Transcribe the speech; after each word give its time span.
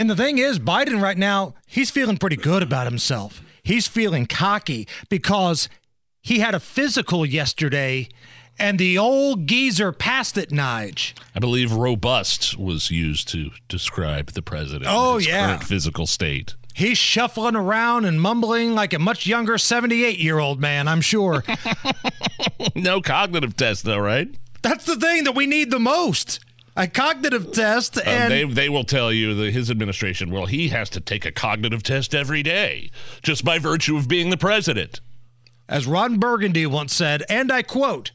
And 0.00 0.08
the 0.08 0.16
thing 0.16 0.38
is, 0.38 0.58
Biden 0.58 1.02
right 1.02 1.18
now, 1.18 1.52
he's 1.66 1.90
feeling 1.90 2.16
pretty 2.16 2.36
good 2.36 2.62
about 2.62 2.86
himself. 2.86 3.42
He's 3.62 3.86
feeling 3.86 4.24
cocky 4.24 4.88
because 5.10 5.68
he 6.22 6.38
had 6.38 6.54
a 6.54 6.58
physical 6.58 7.26
yesterday 7.26 8.08
and 8.58 8.78
the 8.78 8.96
old 8.96 9.46
geezer 9.46 9.92
passed 9.92 10.38
it, 10.38 10.48
Nige. 10.48 11.12
I 11.34 11.38
believe 11.38 11.70
robust 11.74 12.56
was 12.56 12.90
used 12.90 13.28
to 13.28 13.50
describe 13.68 14.30
the 14.30 14.40
president. 14.40 14.86
Oh, 14.88 15.18
yeah. 15.18 15.48
Current 15.48 15.64
physical 15.64 16.06
state. 16.06 16.54
He's 16.74 16.96
shuffling 16.96 17.54
around 17.54 18.06
and 18.06 18.22
mumbling 18.22 18.74
like 18.74 18.94
a 18.94 18.98
much 18.98 19.26
younger 19.26 19.58
78 19.58 20.18
year 20.18 20.38
old 20.38 20.62
man, 20.62 20.88
I'm 20.88 21.02
sure. 21.02 21.44
no 22.74 23.02
cognitive 23.02 23.54
test, 23.54 23.84
though, 23.84 23.98
right? 23.98 24.34
That's 24.62 24.86
the 24.86 24.96
thing 24.96 25.24
that 25.24 25.34
we 25.34 25.44
need 25.44 25.70
the 25.70 25.78
most 25.78 26.40
a 26.82 26.88
cognitive 26.88 27.52
test. 27.52 27.96
Um, 27.98 28.02
And 28.06 28.32
they, 28.32 28.44
they 28.44 28.68
will 28.68 28.84
tell 28.84 29.12
you 29.12 29.34
that 29.34 29.52
his 29.52 29.70
administration, 29.70 30.30
well, 30.30 30.46
he 30.46 30.68
has 30.68 30.88
to 30.90 31.00
take 31.00 31.24
a 31.24 31.32
cognitive 31.32 31.82
test 31.82 32.14
every 32.14 32.42
day 32.42 32.90
just 33.22 33.44
by 33.44 33.58
virtue 33.58 33.96
of 33.96 34.08
being 34.08 34.30
the 34.30 34.36
president. 34.36 35.00
as 35.68 35.86
Ron 35.86 36.18
Burgundy 36.18 36.66
once 36.66 36.94
said, 36.94 37.22
and 37.28 37.52
I 37.52 37.62
quote, 37.62 38.12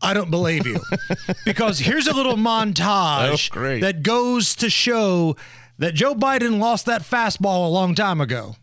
I 0.00 0.14
don't 0.14 0.30
believe 0.30 0.66
you. 0.66 0.78
because 1.44 1.80
here's 1.80 2.06
a 2.06 2.14
little 2.14 2.36
montage 2.36 3.48
Oh, 3.50 3.52
great. 3.52 3.80
that 3.80 4.02
goes 4.04 4.54
to 4.56 4.70
show 4.70 5.36
that 5.78 5.94
Joe 5.94 6.14
Biden 6.14 6.58
lost 6.58 6.86
that 6.86 7.02
fastball 7.02 7.66
a 7.66 7.70
long 7.70 7.94
time 7.96 8.20
ago. 8.20 8.54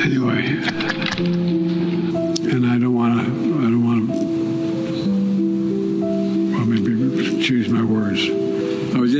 Anyway, 0.00 0.42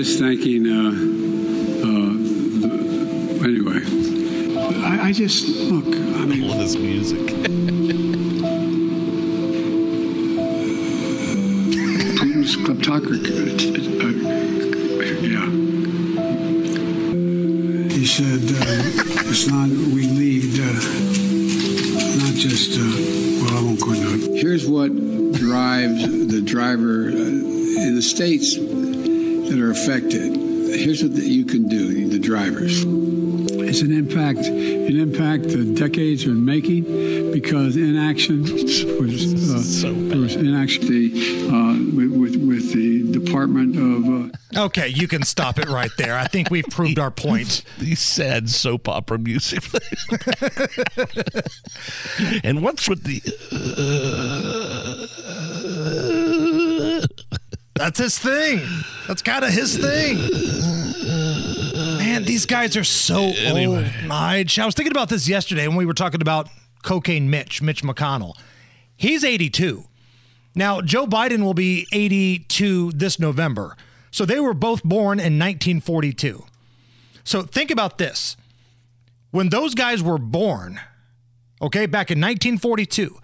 just 0.05 0.21
thanking, 0.21 0.65
uh, 0.65 0.91
uh, 1.83 2.13
the, 2.61 2.71
anyway, 3.43 3.83
I, 4.85 5.09
I 5.09 5.13
just, 5.13 5.49
look, 5.49 5.87
I 5.87 6.25
mean, 6.25 6.49
All 6.49 6.57
this 6.57 6.77
music. 6.77 7.27
Putin's 12.15 12.57
kleptocracy. 12.59 13.27
Uh, 13.99 14.13
yeah. 15.27 15.49
He 17.91 18.07
said, 18.07 18.45
uh, 18.55 19.29
it's 19.29 19.49
not, 19.49 19.69
we 19.69 20.07
need 20.07 20.61
uh, 20.61 20.75
not 22.23 22.35
just, 22.37 22.79
uh, 22.79 22.85
well, 23.43 23.59
I 23.59 23.63
won't 23.65 23.81
go 23.81 23.91
into 23.95 24.15
it. 24.15 24.41
Here's 24.41 24.65
what 24.65 24.95
drives 25.33 26.29
the 26.29 26.41
driver 26.41 27.09
uh, 27.09 27.15
in 27.15 27.97
the 27.97 28.03
states 28.03 28.57
that 29.49 29.61
are 29.61 29.71
affected. 29.71 30.37
Here's 30.69 31.03
what 31.03 31.13
you 31.13 31.45
can 31.45 31.69
do, 31.69 32.09
the 32.09 32.19
drivers. 32.19 32.85
It's 32.87 33.81
an 33.83 33.93
impact, 33.93 34.41
an 34.47 34.99
impact 34.99 35.45
that 35.45 35.75
decades 35.75 36.25
are 36.27 36.31
making 36.31 36.85
because 37.33 37.77
inaction 37.77 38.43
was, 38.43 38.85
uh, 38.85 39.63
So 39.63 39.95
bad. 39.95 40.19
was 40.19 40.37
inaction 40.37 40.87
the, 40.87 41.13
uh, 41.49 41.75
with, 41.97 42.13
with, 42.13 42.37
with 42.47 42.73
the 42.73 43.11
Department 43.13 43.77
of 43.77 44.07
uh, 44.07 44.29
Okay, 44.65 44.89
you 44.89 45.07
can 45.07 45.23
stop 45.23 45.59
it 45.59 45.69
right 45.69 45.91
there. 45.99 46.17
I 46.17 46.27
think 46.27 46.51
we've 46.51 46.65
proved 46.71 46.99
our 46.99 47.11
point. 47.11 47.63
These 47.79 48.01
sad 48.01 48.49
soap 48.49 48.89
opera 48.89 49.19
music. 49.19 49.63
and 52.45 52.63
what's 52.63 52.89
with 52.89 53.03
the. 53.05 53.21
That's 57.79 57.99
his 57.99 58.19
thing. 58.19 58.61
That's 59.07 59.23
kind 59.23 59.45
of 59.45 59.51
his 59.51 59.77
thing. 59.79 60.19
Man, 61.99 62.25
these 62.25 62.45
guys 62.47 62.77
are 62.77 62.85
so 62.85 63.23
Anyway. 63.37 63.77
old, 63.85 63.85
Nige. 64.11 64.59
I 64.59 64.67
was 64.67 64.75
thinking 64.75 64.91
about 64.93 65.09
this 65.09 65.29
yesterday 65.29 65.67
when 65.69 65.77
we 65.77 65.87
were 65.87 65.95
talking 65.95 66.21
about 66.21 66.49
cocaine 66.83 67.31
Mitch, 67.31 67.63
Mitch 67.63 67.83
McConnell. 67.83 68.35
He's 68.97 69.23
82. 69.25 69.85
Now, 70.55 70.81
Joe 70.81 71.07
Biden 71.07 71.43
will 71.45 71.55
be 71.55 71.87
82 71.93 72.93
this 72.93 73.21
November. 73.21 73.77
So 74.11 74.25
they 74.25 74.41
were 74.41 74.55
both 74.55 74.83
born 74.83 75.19
in 75.21 75.39
1942. 75.39 76.45
So 77.23 77.43
think 77.43 77.71
about 77.71 77.99
this. 77.99 78.37
When 79.31 79.51
those 79.51 79.75
guys 79.75 80.03
were 80.03 80.19
born, 80.19 80.81
okay, 81.61 81.87
back 81.87 82.11
in 82.11 82.19
1942, 82.19 83.19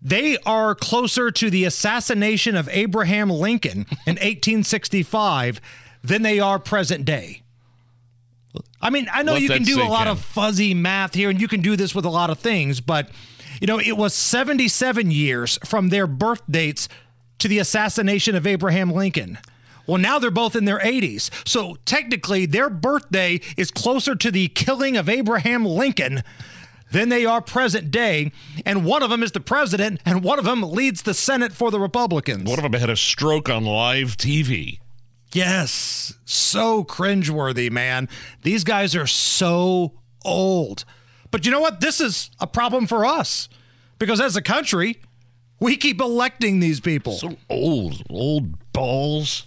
they 0.00 0.38
are 0.46 0.74
closer 0.74 1.30
to 1.30 1.50
the 1.50 1.64
assassination 1.64 2.56
of 2.56 2.68
Abraham 2.70 3.30
Lincoln 3.30 3.86
in 4.06 4.14
1865 4.16 5.60
than 6.02 6.22
they 6.22 6.38
are 6.40 6.58
present 6.58 7.04
day. 7.04 7.42
I 8.80 8.90
mean, 8.90 9.08
I 9.12 9.22
know 9.22 9.32
Let 9.32 9.42
you 9.42 9.48
can 9.48 9.64
do 9.64 9.82
a 9.82 9.84
lot 9.84 10.06
in. 10.06 10.12
of 10.12 10.20
fuzzy 10.20 10.72
math 10.72 11.14
here 11.14 11.30
and 11.30 11.40
you 11.40 11.48
can 11.48 11.60
do 11.60 11.76
this 11.76 11.94
with 11.94 12.04
a 12.04 12.10
lot 12.10 12.30
of 12.30 12.38
things, 12.38 12.80
but 12.80 13.10
you 13.60 13.66
know, 13.66 13.80
it 13.80 13.96
was 13.96 14.14
77 14.14 15.10
years 15.10 15.58
from 15.64 15.88
their 15.88 16.06
birth 16.06 16.42
dates 16.48 16.88
to 17.40 17.48
the 17.48 17.58
assassination 17.58 18.36
of 18.36 18.46
Abraham 18.46 18.90
Lincoln. 18.92 19.38
Well, 19.86 19.98
now 19.98 20.18
they're 20.18 20.30
both 20.30 20.54
in 20.54 20.64
their 20.64 20.78
80s. 20.78 21.30
So 21.48 21.76
technically, 21.84 22.46
their 22.46 22.68
birthday 22.70 23.40
is 23.56 23.70
closer 23.70 24.14
to 24.14 24.30
the 24.30 24.48
killing 24.48 24.96
of 24.96 25.08
Abraham 25.08 25.64
Lincoln 25.64 26.22
than 26.90 27.08
they 27.08 27.24
are 27.24 27.40
present 27.40 27.90
day. 27.90 28.32
And 28.64 28.84
one 28.84 29.02
of 29.02 29.10
them 29.10 29.22
is 29.22 29.32
the 29.32 29.40
president, 29.40 30.00
and 30.04 30.22
one 30.22 30.38
of 30.38 30.44
them 30.44 30.62
leads 30.62 31.02
the 31.02 31.14
Senate 31.14 31.52
for 31.52 31.70
the 31.70 31.80
Republicans. 31.80 32.48
One 32.48 32.58
of 32.58 32.70
them 32.70 32.80
had 32.80 32.90
a 32.90 32.96
stroke 32.96 33.48
on 33.48 33.64
live 33.64 34.16
TV. 34.16 34.78
Yes. 35.32 36.14
So 36.24 36.84
cringeworthy, 36.84 37.70
man. 37.70 38.08
These 38.42 38.64
guys 38.64 38.96
are 38.96 39.06
so 39.06 39.92
old. 40.24 40.84
But 41.30 41.44
you 41.44 41.52
know 41.52 41.60
what? 41.60 41.80
This 41.80 42.00
is 42.00 42.30
a 42.40 42.46
problem 42.46 42.86
for 42.86 43.04
us 43.04 43.48
because 43.98 44.20
as 44.20 44.36
a 44.36 44.42
country, 44.42 45.00
we 45.60 45.76
keep 45.76 46.00
electing 46.00 46.60
these 46.60 46.80
people. 46.80 47.12
So 47.12 47.36
old, 47.50 48.02
old 48.08 48.72
balls. 48.72 49.46